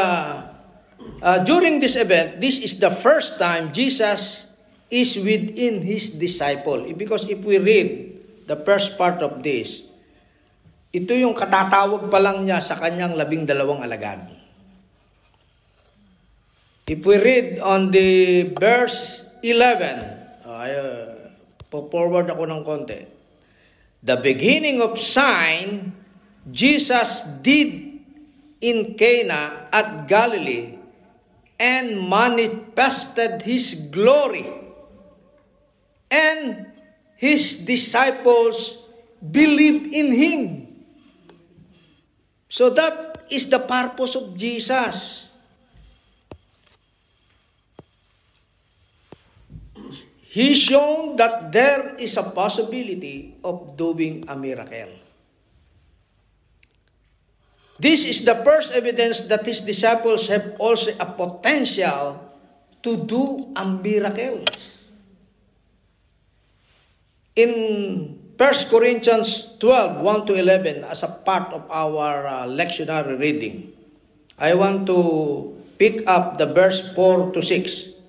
uh, 1.19 1.39
during 1.43 1.83
this 1.83 1.99
event, 1.99 2.39
this 2.39 2.63
is 2.63 2.79
the 2.79 2.95
first 3.03 3.35
time 3.43 3.75
Jesus 3.75 4.47
is 4.87 5.19
within 5.19 5.83
his 5.83 6.15
disciple. 6.15 6.87
Because 6.95 7.27
if 7.27 7.43
we 7.43 7.59
read 7.59 8.23
the 8.47 8.57
first 8.63 8.95
part 8.95 9.19
of 9.19 9.43
this, 9.43 9.83
ito 10.95 11.11
yung 11.11 11.35
katatawag 11.35 12.07
pa 12.07 12.23
lang 12.23 12.47
niya 12.47 12.63
sa 12.63 12.79
kanyang 12.79 13.19
labing 13.19 13.51
dalawang 13.51 13.83
alagad. 13.83 14.40
If 16.87 17.05
we 17.05 17.17
read 17.19 17.61
on 17.61 17.91
the 17.91 18.53
verse 18.57 19.25
11, 19.43 20.47
ay, 20.47 20.71
uh, 20.77 21.21
po-forward 21.71 22.29
ako 22.29 22.45
ng 22.51 22.63
konti. 22.67 23.01
The 24.01 24.17
beginning 24.19 24.81
of 24.81 24.97
sign 24.97 25.93
Jesus 26.51 27.25
did 27.45 28.01
in 28.61 28.97
Cana 28.97 29.69
at 29.73 30.09
Galilee 30.09 30.77
and 31.61 32.01
manifested 32.01 33.45
his 33.45 33.77
glory. 33.93 34.49
And 36.11 36.67
his 37.21 37.61
disciples 37.63 38.81
believed 39.21 39.93
in 39.93 40.09
him. 40.11 40.41
So 42.49 42.73
that 42.73 43.29
is 43.31 43.53
the 43.53 43.61
purpose 43.61 44.17
of 44.17 44.35
Jesus. 44.35 45.29
He 50.31 50.55
shown 50.55 51.19
that 51.19 51.51
there 51.51 51.99
is 51.99 52.15
a 52.15 52.23
possibility 52.23 53.35
of 53.43 53.75
doing 53.75 54.23
a 54.31 54.39
miracle. 54.39 54.95
This 57.83 58.07
is 58.07 58.23
the 58.23 58.39
first 58.47 58.71
evidence 58.71 59.27
that 59.27 59.43
his 59.43 59.67
disciples 59.67 60.31
have 60.31 60.55
also 60.63 60.95
a 61.03 61.07
potential 61.19 62.23
to 62.87 62.91
do 63.11 63.51
a 63.59 63.67
miracle. 63.67 64.47
In 67.35 68.15
1 68.39 68.71
Corinthians 68.71 69.59
12, 69.59 69.99
1 69.99 70.27
to 70.31 70.35
11, 70.39 70.85
as 70.85 71.03
a 71.03 71.11
part 71.11 71.51
of 71.51 71.67
our 71.67 72.27
uh, 72.29 72.47
lectionary 72.47 73.19
reading, 73.19 73.75
I 74.39 74.55
want 74.55 74.87
to 74.87 75.59
pick 75.79 76.07
up 76.07 76.39
the 76.39 76.47
verse 76.47 76.87
4 76.95 77.33
to 77.35 77.43
6. 77.43 78.00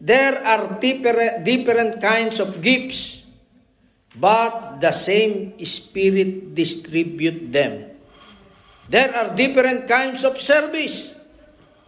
There 0.00 0.44
are 0.44 0.76
different, 0.76 2.00
kinds 2.00 2.36
of 2.40 2.60
gifts, 2.60 3.24
but 4.16 4.80
the 4.80 4.92
same 4.92 5.56
Spirit 5.64 6.54
distribute 6.54 7.52
them. 7.52 7.96
There 8.88 9.08
are 9.16 9.34
different 9.34 9.88
kinds 9.88 10.24
of 10.24 10.40
service, 10.40 11.16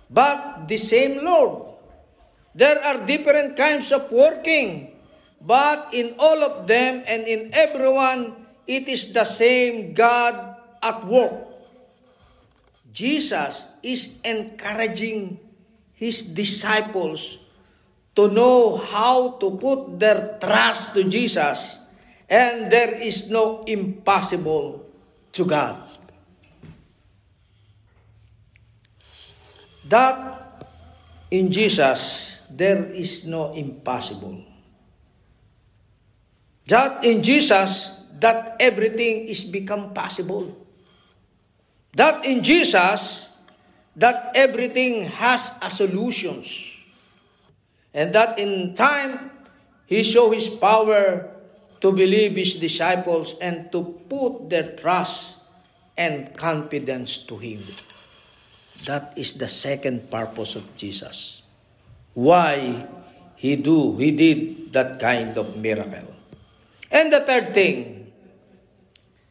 but 0.09 0.67
the 0.69 0.79
same 0.79 1.25
Lord. 1.25 1.77
There 2.57 2.81
are 2.83 3.05
different 3.05 3.57
kinds 3.57 3.93
of 3.93 4.11
working, 4.11 4.97
but 5.45 5.93
in 5.93 6.17
all 6.19 6.43
of 6.43 6.67
them 6.67 7.05
and 7.07 7.29
in 7.29 7.53
everyone, 7.53 8.49
it 8.67 8.89
is 8.89 9.13
the 9.13 9.25
same 9.29 9.93
God 9.93 10.57
at 10.83 11.07
work. 11.07 11.45
Jesus 12.93 13.63
is 13.85 14.17
encouraging 14.25 15.39
his 15.93 16.25
disciples 16.25 17.39
to 18.19 18.27
know 18.27 18.75
how 18.75 19.39
to 19.39 19.55
put 19.63 19.95
their 20.03 20.43
trust 20.43 20.91
to 20.91 21.07
Jesus, 21.07 21.63
and 22.27 22.67
there 22.67 22.99
is 22.99 23.31
no 23.31 23.63
impossible 23.63 24.83
to 25.31 25.47
God. 25.47 25.79
That 29.87 30.67
in 31.31 31.55
Jesus, 31.55 32.43
there 32.51 32.91
is 32.91 33.23
no 33.23 33.55
impossible. 33.55 34.43
That 36.67 37.07
in 37.07 37.23
Jesus, 37.23 37.95
that 38.19 38.59
everything 38.59 39.31
is 39.31 39.47
become 39.47 39.95
possible. 39.95 40.59
That 41.95 42.27
in 42.27 42.43
Jesus, 42.43 43.31
that 43.95 44.33
everything 44.35 45.07
has 45.07 45.55
a 45.63 45.71
solutions. 45.71 46.51
And 47.95 48.15
that 48.15 48.39
in 48.39 48.75
time, 48.75 49.31
He 49.87 50.05
show 50.05 50.31
His 50.31 50.49
power 50.49 51.31
to 51.81 51.93
believe 51.93 52.37
His 52.37 52.55
disciples 52.55 53.35
and 53.41 53.73
to 53.73 53.97
put 54.09 54.51
their 54.51 54.77
trust 54.77 55.37
and 55.97 56.35
confidence 56.37 57.19
to 57.27 57.39
Him. 57.39 57.65
That 58.87 59.13
is 59.17 59.35
the 59.35 59.49
second 59.49 60.11
purpose 60.11 60.55
of 60.55 60.65
Jesus. 60.77 61.43
Why 62.15 62.87
He 63.37 63.57
do, 63.57 63.97
He 63.97 64.11
did 64.11 64.73
that 64.73 65.01
kind 65.01 65.37
of 65.39 65.57
miracle. 65.57 66.15
And 66.91 67.13
the 67.13 67.21
third 67.21 67.55
thing 67.55 68.13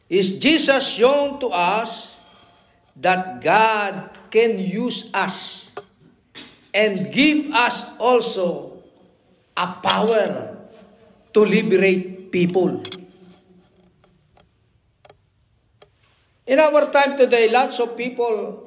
is 0.08 0.38
Jesus 0.38 0.86
shown 0.88 1.40
to 1.40 1.48
us 1.48 2.14
that 2.96 3.40
God 3.42 4.10
can 4.30 4.58
use 4.58 5.10
us 5.14 5.67
and 6.74 7.12
give 7.12 7.50
us 7.52 7.96
also 7.98 8.78
a 9.56 9.66
power 9.82 10.56
to 11.32 11.40
liberate 11.40 12.30
people. 12.30 12.82
In 16.48 16.56
our 16.60 16.88
time 16.88 17.20
today, 17.20 17.52
lots 17.52 17.76
of 17.76 17.92
people 17.96 18.64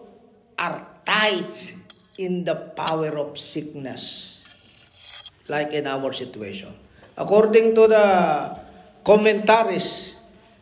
are 0.58 0.86
tied 1.06 1.50
in 2.22 2.46
the 2.46 2.54
power 2.78 3.18
of 3.18 3.42
sickness, 3.42 4.38
like 5.50 5.74
in 5.74 5.90
our 5.90 6.14
situation. 6.14 6.70
According 7.18 7.74
to 7.74 7.90
the 7.90 8.06
commentaries, 9.02 10.14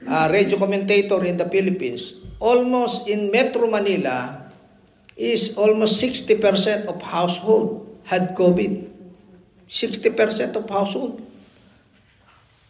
uh, 0.08 0.32
radio 0.32 0.56
commentator 0.56 1.20
in 1.28 1.36
the 1.36 1.44
Philippines, 1.52 2.16
almost 2.40 3.08
in 3.12 3.28
Metro 3.28 3.68
Manila, 3.68 4.39
is 5.20 5.60
almost 5.60 6.00
60% 6.00 6.88
of 6.88 7.04
household 7.04 7.84
had 8.08 8.32
COVID. 8.40 8.88
60% 9.68 10.56
of 10.56 10.64
household. 10.72 11.20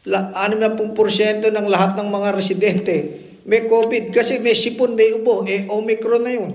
La, 0.10 0.34
60% 0.34 1.46
ng 1.46 1.68
lahat 1.70 1.94
ng 1.94 2.10
mga 2.10 2.30
residente 2.34 2.98
may 3.50 3.66
COVID 3.66 4.14
kasi 4.14 4.38
may 4.38 4.54
sipon, 4.54 4.94
may 4.94 5.10
ubo, 5.10 5.42
eh 5.50 5.66
Omicron 5.66 6.22
na 6.22 6.34
yun. 6.38 6.54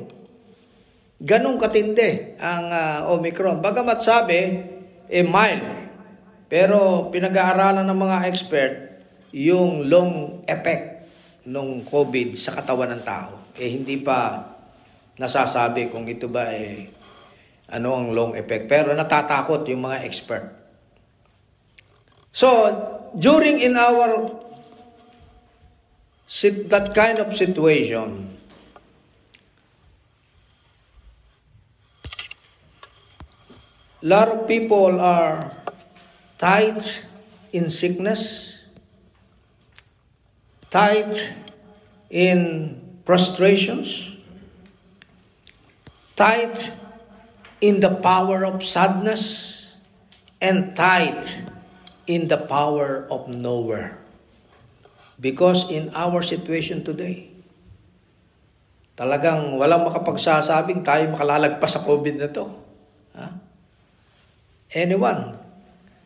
Ganong 1.19 1.59
katindi 1.59 2.39
ang 2.39 2.71
ah, 2.71 3.11
Omicron. 3.11 3.59
Bagamat 3.59 3.99
sabi, 4.07 4.63
eh 5.11 5.25
mild. 5.27 5.91
Pero 6.47 7.09
pinag-aaralan 7.11 7.83
ng 7.83 7.99
mga 7.99 8.19
expert 8.31 8.75
yung 9.35 9.91
long 9.91 10.47
effect 10.47 11.11
ng 11.43 11.83
COVID 11.89 12.39
sa 12.39 12.55
katawan 12.63 12.95
ng 12.95 13.03
tao. 13.03 13.43
Eh 13.59 13.75
hindi 13.75 13.99
pa 13.99 14.54
nasasabi 15.21 15.91
kung 15.95 16.07
ito 16.11 16.27
ba 16.27 16.51
eh 16.51 16.91
ano 17.71 17.97
ang 17.97 18.07
long 18.13 18.33
effect. 18.37 18.69
Pero 18.69 18.93
natatakot 18.93 19.65
yung 19.69 19.89
mga 19.89 20.05
expert. 20.05 20.47
So, 22.35 22.71
during 23.15 23.63
in 23.63 23.79
our 23.79 24.27
sit, 26.27 26.69
that 26.71 26.93
kind 26.93 27.23
of 27.23 27.35
situation, 27.39 28.35
lot 34.03 34.29
of 34.29 34.47
people 34.51 35.01
are 35.01 35.55
tight 36.39 37.07
in 37.55 37.71
sickness, 37.71 38.53
tight 40.71 41.15
in 42.11 42.77
prostrations, 43.07 44.14
tight 46.15 46.71
in 47.59 47.83
the 47.83 47.91
power 47.91 48.47
of 48.47 48.63
sadness, 48.63 49.55
and 50.45 50.77
tight 50.77 51.25
in 52.05 52.29
the 52.29 52.37
power 52.37 53.09
of 53.09 53.33
nowhere. 53.33 53.97
Because 55.17 55.71
in 55.73 55.89
our 55.97 56.21
situation 56.21 56.85
today, 56.85 57.33
talagang 58.99 59.57
walang 59.57 59.89
makapagsasabing 59.89 60.85
tayo 60.85 61.15
makalalagpas 61.15 61.79
sa 61.79 61.81
COVID 61.81 62.15
na 62.21 62.29
to. 62.29 62.47
Ha? 63.17 63.27
Anyone. 64.75 65.41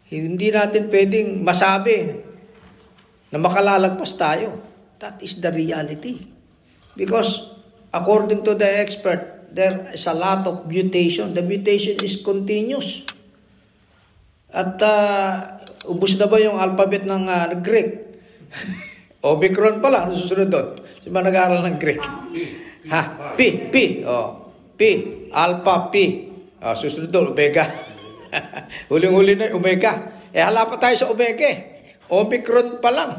Hindi 0.09 0.49
natin 0.49 0.89
pwedeng 0.89 1.45
masabi 1.45 2.25
na 3.29 3.37
makalalagpas 3.37 4.17
tayo. 4.17 4.61
That 5.03 5.21
is 5.21 5.37
the 5.43 5.53
reality. 5.53 6.31
Because 6.97 7.55
according 7.93 8.45
to 8.49 8.57
the 8.57 8.67
expert, 8.67 9.38
there 9.53 9.91
is 9.95 10.05
a 10.07 10.15
lot 10.15 10.47
of 10.47 10.69
mutation. 10.69 11.33
The 11.33 11.43
mutation 11.43 11.97
is 12.05 12.21
continuous. 12.21 13.05
At 14.49 14.81
uh, 14.81 15.61
ubus 15.85 16.17
na 16.17 16.29
ba 16.29 16.41
yung 16.41 16.57
alphabet 16.57 17.05
ng 17.05 17.29
uh, 17.29 17.53
Greek? 17.61 18.09
Omicron 19.25 19.83
pala, 19.83 20.09
ano 20.09 20.15
susunod 20.15 20.49
doon? 20.49 20.69
Sino 21.03 21.11
ba 21.11 21.27
nag-aaral 21.27 21.61
ng 21.67 21.77
Greek? 21.77 22.01
Ha? 22.89 23.35
P, 23.35 23.69
P, 23.69 24.07
oh. 24.07 24.55
P, 24.79 24.81
alpha, 25.35 25.91
P. 25.91 25.95
Oh, 26.63 26.75
susunod 26.79 27.11
doon, 27.11 27.35
omega. 27.35 27.67
Huling-huli 28.91 29.35
na 29.35 29.51
yung 29.51 29.59
omega. 29.59 30.23
Eh, 30.31 30.39
hala 30.39 30.71
pa 30.71 30.79
tayo 30.79 30.95
sa 30.95 31.11
omega 31.11 31.45
eh. 31.45 31.59
Omicron 32.09 32.79
pa 32.79 32.91
lang. 32.95 33.13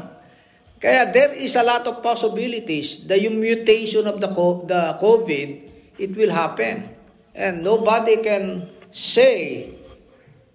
Kaya 0.80 1.12
there 1.12 1.36
is 1.36 1.52
a 1.60 1.64
lot 1.64 1.84
of 1.84 2.00
possibilities 2.00 3.04
that 3.04 3.20
yung 3.20 3.36
mutation 3.36 4.08
of 4.08 4.16
the, 4.16 4.30
the 4.64 4.82
COVID, 5.04 5.69
it 6.00 6.16
will 6.16 6.32
happen. 6.32 6.88
And 7.36 7.62
nobody 7.62 8.16
can 8.24 8.72
say, 8.90 9.76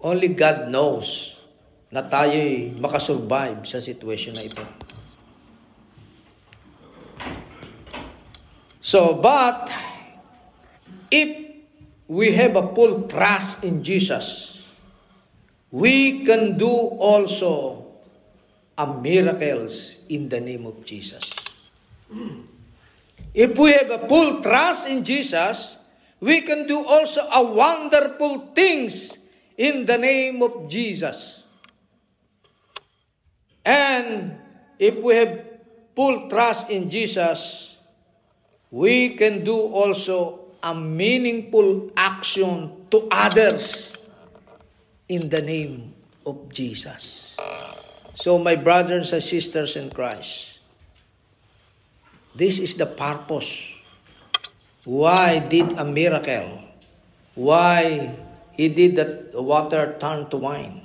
only 0.02 0.34
God 0.34 0.68
knows 0.68 1.38
na 1.94 2.02
tayo'y 2.02 2.74
makasurvive 2.82 3.62
sa 3.64 3.78
situation 3.78 4.34
na 4.34 4.44
ito. 4.44 4.60
So, 8.82 9.18
but 9.18 9.70
if 11.10 11.30
we 12.06 12.30
have 12.34 12.54
a 12.54 12.70
full 12.74 13.06
trust 13.10 13.62
in 13.66 13.82
Jesus, 13.82 14.58
we 15.74 16.22
can 16.22 16.54
do 16.58 16.70
also 16.98 17.82
a 18.78 18.86
miracles 18.86 19.98
in 20.06 20.28
the 20.28 20.38
name 20.38 20.66
of 20.66 20.86
Jesus. 20.86 21.24
If 23.36 23.52
we 23.58 23.76
have 23.76 23.92
a 23.92 24.08
full 24.08 24.40
trust 24.40 24.88
in 24.88 25.04
Jesus, 25.04 25.76
we 26.24 26.40
can 26.40 26.66
do 26.66 26.80
also 26.80 27.28
a 27.28 27.44
wonderful 27.44 28.48
things 28.56 29.12
in 29.60 29.84
the 29.84 29.98
name 29.98 30.42
of 30.42 30.72
Jesus. 30.72 31.44
And 33.60 34.40
if 34.78 34.96
we 34.96 35.16
have 35.16 35.44
full 35.94 36.30
trust 36.30 36.70
in 36.70 36.88
Jesus, 36.88 37.76
we 38.70 39.20
can 39.20 39.44
do 39.44 39.68
also 39.68 40.56
a 40.62 40.74
meaningful 40.74 41.92
action 41.94 42.88
to 42.90 43.06
others 43.10 43.92
in 45.10 45.28
the 45.28 45.42
name 45.42 45.92
of 46.24 46.48
Jesus. 46.48 47.36
So, 48.14 48.38
my 48.38 48.56
brothers 48.56 49.12
and 49.12 49.22
sisters 49.22 49.76
in 49.76 49.90
Christ, 49.90 50.55
this 52.36 52.60
is 52.60 52.76
the 52.76 52.84
purpose. 52.84 53.48
Why 54.84 55.40
did 55.40 55.80
a 55.80 55.84
miracle? 55.84 56.62
Why 57.34 58.12
he 58.52 58.68
did 58.68 58.96
that 58.96 59.34
water 59.34 59.96
turn 59.98 60.28
to 60.30 60.36
wine? 60.36 60.84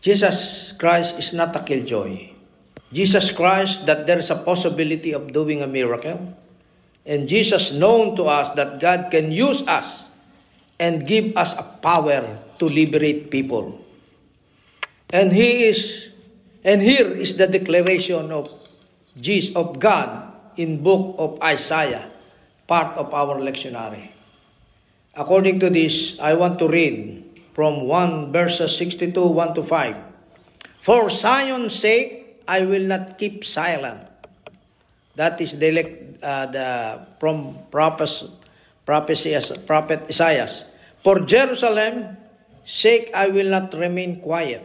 Jesus 0.00 0.72
Christ 0.80 1.18
is 1.18 1.32
not 1.32 1.56
a 1.56 1.60
killjoy. 1.60 2.32
Jesus 2.92 3.30
Christ 3.30 3.84
that 3.86 4.06
there 4.06 4.18
is 4.18 4.30
a 4.30 4.36
possibility 4.36 5.12
of 5.12 5.32
doing 5.32 5.62
a 5.62 5.68
miracle. 5.68 6.36
And 7.04 7.28
Jesus 7.28 7.72
known 7.72 8.16
to 8.16 8.24
us 8.24 8.54
that 8.56 8.80
God 8.80 9.10
can 9.10 9.32
use 9.32 9.60
us 9.68 10.04
and 10.80 11.06
give 11.06 11.36
us 11.36 11.52
a 11.56 11.64
power 11.84 12.24
to 12.58 12.64
liberate 12.64 13.30
people. 13.30 13.76
And 15.10 15.32
he 15.32 15.68
is 15.68 16.08
and 16.64 16.82
here 16.82 17.08
is 17.12 17.36
the 17.36 17.46
declaration 17.46 18.30
of 18.30 18.52
Jesus 19.20 19.54
of 19.56 19.80
God 19.80 20.32
in 20.56 20.82
book 20.82 21.16
of 21.18 21.40
Isaiah, 21.42 22.10
part 22.68 22.96
of 22.96 23.12
our 23.14 23.40
lectionary. 23.40 24.12
According 25.14 25.60
to 25.60 25.70
this, 25.70 26.16
I 26.20 26.34
want 26.34 26.58
to 26.60 26.68
read 26.68 27.24
from 27.54 27.88
1 27.88 28.32
verses 28.32 28.76
62, 28.76 29.12
1 29.16 29.54
to 29.54 29.62
5. 29.62 29.96
For 30.82 31.10
Zion's 31.10 31.74
sake, 31.74 32.40
I 32.46 32.62
will 32.62 32.84
not 32.84 33.18
keep 33.18 33.44
silent. 33.44 34.00
That 35.16 35.40
is 35.40 35.58
the, 35.58 35.70
uh, 36.22 36.46
the 36.46 36.66
from 37.18 37.58
prophet, 37.70 38.30
prophecy, 38.86 39.36
prophet 39.66 40.02
Isaiah. 40.08 40.48
For 41.02 41.20
Jerusalem 41.20 42.16
sake, 42.64 43.10
I 43.14 43.28
will 43.28 43.48
not 43.48 43.74
remain 43.74 44.20
quiet. 44.20 44.64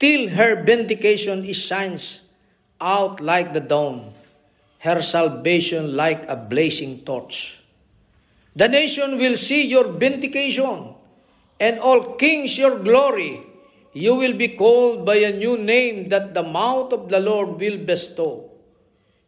Till 0.00 0.32
her 0.32 0.64
vindication 0.64 1.44
is 1.44 1.60
shines 1.60 2.24
out 2.80 3.20
like 3.20 3.52
the 3.52 3.60
dawn, 3.60 4.16
her 4.80 5.04
salvation 5.04 5.94
like 5.94 6.24
a 6.24 6.36
blazing 6.36 7.04
torch. 7.04 7.60
The 8.56 8.66
nation 8.66 9.18
will 9.20 9.36
see 9.36 9.68
your 9.68 9.92
vindication, 9.92 10.96
and 11.60 11.78
all 11.78 12.16
kings 12.16 12.56
your 12.56 12.80
glory. 12.80 13.44
You 13.92 14.16
will 14.16 14.32
be 14.32 14.48
called 14.56 15.04
by 15.04 15.16
a 15.16 15.36
new 15.36 15.58
name 15.58 16.08
that 16.08 16.32
the 16.32 16.48
mouth 16.48 16.96
of 16.96 17.10
the 17.10 17.20
Lord 17.20 17.60
will 17.60 17.76
bestow. 17.76 18.48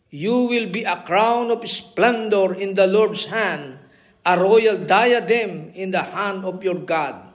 You 0.09 0.49
will 0.49 0.73
be 0.73 0.85
a 0.85 1.05
crown 1.05 1.51
of 1.51 1.69
splendor 1.69 2.55
in 2.55 2.73
the 2.73 2.87
Lord's 2.87 3.27
hand, 3.27 3.77
a 4.25 4.41
royal 4.41 4.79
diadem 4.79 5.73
in 5.75 5.91
the 5.91 6.03
hand 6.03 6.47
of 6.47 6.65
your 6.65 6.81
God. 6.81 7.29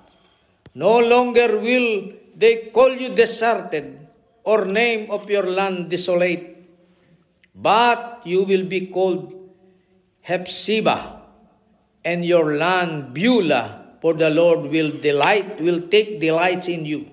No 0.74 0.98
longer 0.98 1.60
will 1.60 2.18
they 2.38 2.70
call 2.70 2.94
you 2.94 3.18
deserted 3.18 3.98
or 4.46 4.66
name 4.66 5.10
of 5.10 5.26
your 5.26 5.50
land 5.50 5.90
desolate, 5.90 6.54
but 7.56 8.22
you 8.24 8.44
will 8.46 8.64
be 8.64 8.88
called 8.94 9.34
Hephzibah 10.22 11.18
and 12.06 12.24
your 12.24 12.56
land 12.56 13.14
Beulah, 13.14 13.98
for 14.00 14.14
the 14.14 14.30
Lord 14.30 14.70
will 14.70 14.94
delight, 15.02 15.60
will 15.60 15.90
take 15.90 16.22
delight 16.22 16.70
in 16.70 16.86
you, 16.86 17.10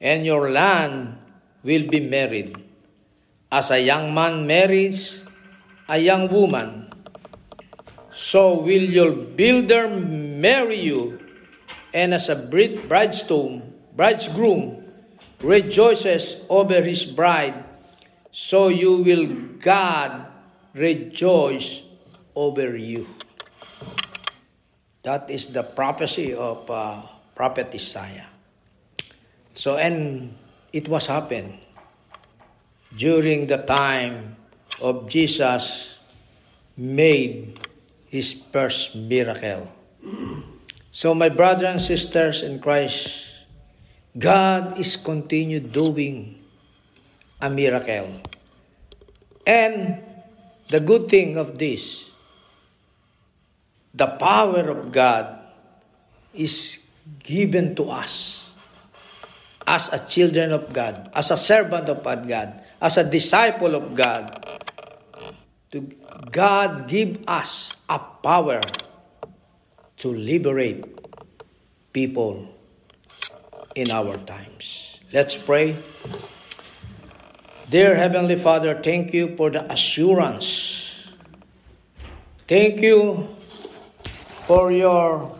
and 0.00 0.24
your 0.24 0.48
land 0.50 1.18
will 1.64 1.90
be 1.90 2.00
married. 2.00 2.54
As 3.50 3.70
a 3.70 3.82
young 3.82 4.14
man 4.14 4.46
marries 4.46 5.20
a 5.88 5.98
young 5.98 6.30
woman, 6.30 6.88
so 8.14 8.54
will 8.54 8.86
your 8.86 9.10
builder 9.10 9.90
marry 9.90 10.78
you, 10.78 11.18
and 11.92 12.14
as 12.14 12.28
a 12.28 12.36
bride- 12.36 12.88
bridestone, 12.88 13.75
bridegroom 13.96 14.84
rejoices 15.40 16.36
over 16.48 16.82
his 16.82 17.04
bride, 17.04 17.64
so 18.32 18.68
you 18.68 19.02
will 19.02 19.26
God 19.58 20.26
rejoice 20.74 21.82
over 22.34 22.76
you. 22.76 23.08
That 25.02 25.30
is 25.30 25.46
the 25.46 25.62
prophecy 25.62 26.34
of 26.34 26.70
uh, 26.70 27.02
prophet 27.34 27.70
Isaiah. 27.72 28.26
So, 29.54 29.76
and 29.76 30.36
it 30.72 30.88
was 30.88 31.06
happened 31.06 31.58
during 32.96 33.46
the 33.46 33.58
time 33.58 34.36
of 34.80 35.08
Jesus 35.08 35.94
made 36.76 37.60
his 38.06 38.34
first 38.52 38.94
miracle. 38.94 39.70
So, 40.92 41.14
my 41.14 41.28
brothers 41.28 41.68
and 41.70 41.80
sisters 41.80 42.42
in 42.42 42.60
Christ, 42.60 43.25
God 44.16 44.80
is 44.80 44.96
continued 44.96 45.72
doing 45.72 46.40
a 47.40 47.50
miracle. 47.50 48.08
And 49.46 50.00
the 50.68 50.80
good 50.80 51.08
thing 51.08 51.36
of 51.36 51.60
this, 51.60 52.04
the 53.92 54.08
power 54.16 54.64
of 54.72 54.90
God 54.90 55.38
is 56.32 56.80
given 57.20 57.76
to 57.76 57.92
us 57.92 58.40
as 59.66 59.92
a 59.92 60.00
children 60.08 60.52
of 60.52 60.72
God, 60.72 61.10
as 61.12 61.30
a 61.30 61.36
servant 61.36 61.88
of 61.88 62.00
God, 62.02 62.64
as 62.80 62.96
a 62.96 63.04
disciple 63.04 63.74
of 63.74 63.94
God. 63.94 64.32
To 65.72 65.80
God 66.32 66.88
give 66.88 67.20
us 67.28 67.72
a 67.88 67.98
power 67.98 68.60
to 69.98 70.08
liberate 70.08 70.86
people 71.92 72.55
in 73.76 73.90
our 73.90 74.16
times. 74.24 74.98
Let's 75.12 75.36
pray. 75.36 75.76
Dear 77.68 77.94
Heavenly 77.94 78.40
Father, 78.40 78.80
thank 78.82 79.12
you 79.12 79.36
for 79.36 79.50
the 79.50 79.70
assurance. 79.70 80.90
Thank 82.48 82.80
you 82.80 83.28
for 84.48 84.72
your 84.72 85.36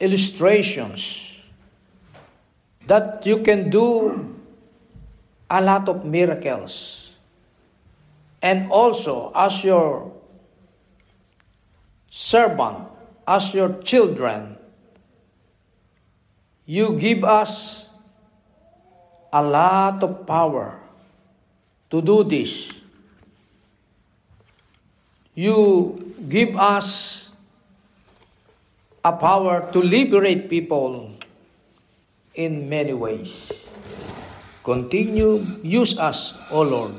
illustrations 0.00 1.40
that 2.86 3.24
you 3.24 3.42
can 3.42 3.70
do 3.70 4.36
a 5.48 5.62
lot 5.62 5.88
of 5.88 6.04
miracles. 6.04 7.16
And 8.42 8.70
also, 8.70 9.32
as 9.34 9.64
your 9.64 10.12
servant, 12.08 12.86
as 13.26 13.54
your 13.54 13.80
children, 13.82 14.57
you 16.68 17.00
give 17.00 17.24
us 17.24 17.88
a 19.32 19.40
lot 19.40 20.04
of 20.04 20.28
power 20.28 20.76
to 21.88 22.04
do 22.04 22.20
this. 22.28 22.68
You 25.32 26.12
give 26.28 26.52
us 26.60 27.30
a 29.00 29.16
power 29.16 29.64
to 29.72 29.80
liberate 29.80 30.52
people 30.52 31.16
in 32.34 32.68
many 32.68 32.92
ways. 32.92 33.48
Continue, 34.62 35.40
use 35.64 35.96
us, 35.96 36.36
O 36.52 36.60
Lord, 36.60 36.92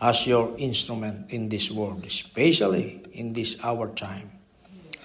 as 0.00 0.24
your 0.28 0.54
instrument 0.58 1.34
in 1.34 1.48
this 1.48 1.72
world, 1.72 2.04
especially 2.06 3.02
in 3.14 3.32
this 3.32 3.58
our 3.64 3.90
time. 3.98 4.30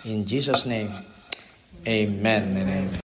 In 0.05 0.27
Jesus' 0.27 0.67
name, 0.67 0.91
amen 1.87 2.43
and 2.53 2.69
amen. 2.69 3.04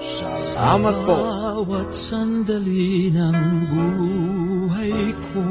Salamat 0.00 0.96
po. 1.04 1.12
Bawat 1.12 1.92
sandali 1.92 3.12
ng 3.12 3.40
buhay 3.68 5.12
ko. 5.28 5.44